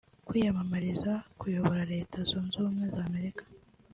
[0.27, 3.43] Kwiyamamariza kuyobora Leta Zunze Ubumwe za Amerika